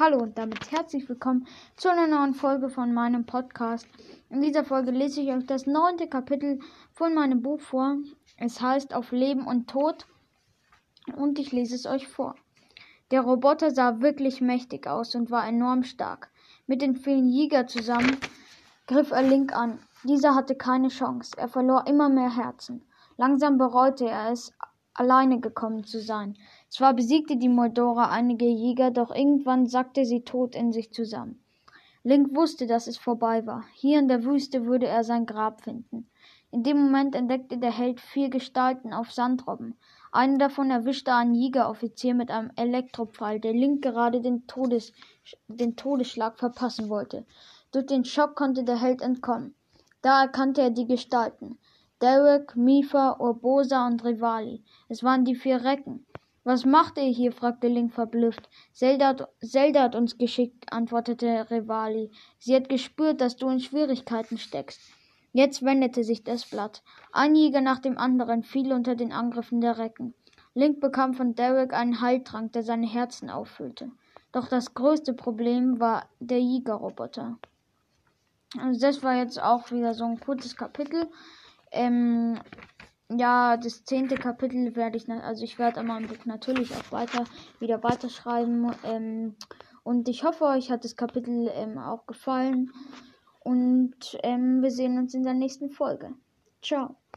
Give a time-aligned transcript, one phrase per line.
[0.00, 3.88] Hallo und damit herzlich willkommen zu einer neuen Folge von meinem Podcast.
[4.30, 6.60] In dieser Folge lese ich euch das neunte Kapitel
[6.92, 7.96] von meinem Buch vor.
[8.36, 10.06] Es heißt Auf Leben und Tod
[11.16, 12.36] und ich lese es euch vor.
[13.10, 16.30] Der Roboter sah wirklich mächtig aus und war enorm stark.
[16.68, 18.18] Mit den vielen Jäger zusammen
[18.86, 19.80] griff er Link an.
[20.04, 21.32] Dieser hatte keine Chance.
[21.36, 22.86] Er verlor immer mehr Herzen.
[23.16, 24.52] Langsam bereute er es,
[24.98, 26.36] alleine gekommen zu sein.
[26.68, 31.42] Zwar besiegte die Moldora einige Jäger, doch irgendwann sackte sie tot in sich zusammen.
[32.02, 33.64] Link wusste, dass es vorbei war.
[33.74, 36.08] Hier in der Wüste würde er sein Grab finden.
[36.50, 39.76] In dem Moment entdeckte der Held vier Gestalten auf Sandrobben.
[40.10, 44.94] Eine davon erwischte einen Jägeroffizier mit einem Elektropfeil, der Link gerade den, Todes,
[45.48, 47.26] den Todesschlag verpassen wollte.
[47.72, 49.54] Durch den Schock konnte der Held entkommen.
[50.00, 51.58] Da erkannte er die Gestalten.
[52.00, 54.62] Derek, Mifa, Urbosa und Rivali.
[54.88, 56.06] Es waren die vier Recken.
[56.44, 57.32] Was macht ihr hier?
[57.32, 58.48] fragte Link verblüfft.
[58.72, 62.10] Zelda hat, Zelda hat uns geschickt, antwortete Rivali.
[62.38, 64.80] Sie hat gespürt, dass du in Schwierigkeiten steckst.
[65.32, 66.82] Jetzt wendete sich das Blatt.
[67.12, 70.14] Ein Jäger nach dem anderen fiel unter den Angriffen der Recken.
[70.54, 73.90] Link bekam von Derek einen Heiltrank, der seine Herzen auffüllte.
[74.32, 77.38] Doch das größte Problem war der Jägerroboter.
[78.58, 81.08] Also das war jetzt auch wieder so ein kurzes Kapitel.
[81.72, 82.38] Ähm,
[83.10, 87.24] ja, das zehnte Kapitel werde ich, also ich werde an meinem Buch natürlich auch weiter,
[87.58, 88.70] wieder weiterschreiben.
[88.84, 89.36] Ähm,
[89.82, 92.70] und ich hoffe, euch hat das Kapitel ähm, auch gefallen.
[93.40, 96.12] Und ähm, wir sehen uns in der nächsten Folge.
[96.62, 96.98] Ciao.